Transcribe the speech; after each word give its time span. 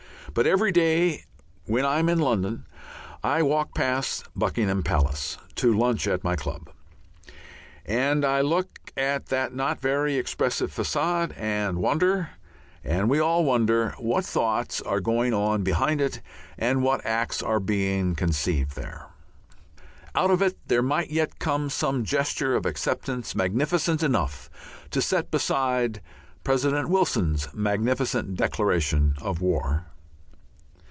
But 0.33 0.47
every 0.47 0.71
day 0.71 1.25
when 1.65 1.83
I 1.85 1.99
am 1.99 2.07
in 2.07 2.19
London 2.19 2.65
I 3.21 3.41
walk 3.43 3.75
past 3.75 4.23
Buckingham 4.33 4.81
Palace 4.81 5.37
to 5.55 5.77
lunch 5.77 6.07
at 6.07 6.23
my 6.23 6.37
club, 6.37 6.69
and 7.85 8.23
I 8.23 8.39
look 8.39 8.93
at 8.95 9.25
that 9.25 9.53
not 9.53 9.81
very 9.81 10.15
expressive 10.15 10.71
façade 10.73 11.37
and 11.37 11.79
wonder 11.79 12.29
and 12.81 13.09
we 13.09 13.19
all 13.19 13.43
wonder 13.43 13.93
what 13.99 14.23
thoughts 14.23 14.79
are 14.81 15.01
going 15.01 15.33
on 15.33 15.63
behind 15.63 15.99
it 15.99 16.21
and 16.57 16.81
what 16.81 17.05
acts 17.05 17.43
are 17.43 17.59
being 17.59 18.15
conceived 18.15 18.77
there. 18.77 19.07
Out 20.15 20.31
of 20.31 20.41
it 20.41 20.57
there 20.67 20.81
might 20.83 21.09
yet 21.09 21.39
come 21.39 21.69
some 21.69 22.05
gesture 22.05 22.55
of 22.55 22.65
acceptance 22.65 23.35
magnificent 23.35 24.01
enough 24.01 24.49
to 24.91 25.01
set 25.01 25.29
beside 25.29 25.99
President 26.45 26.87
Wilson's 26.87 27.49
magnificent 27.53 28.37
declaration 28.37 29.13
of 29.19 29.41
war. 29.41 29.87